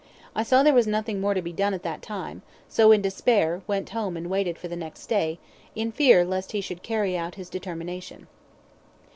I 0.33 0.41
saw 0.41 0.63
there 0.63 0.73
was 0.73 0.87
nothing 0.87 1.21
more 1.21 1.35
to 1.35 1.43
be 1.43 1.53
done 1.53 1.75
at 1.75 1.83
that 1.83 2.01
time, 2.01 2.41
so, 2.67 2.91
in 2.91 3.03
despair, 3.03 3.61
went 3.67 3.91
home 3.91 4.17
and 4.17 4.31
waited 4.31 4.57
for 4.57 4.67
the 4.67 4.75
next 4.75 5.05
day, 5.05 5.37
in 5.75 5.91
fear 5.91 6.25
lest 6.25 6.53
he 6.53 6.59
should 6.61 6.81
carry 6.81 7.15
out 7.15 7.35
his 7.35 7.51
determination. 7.51 8.25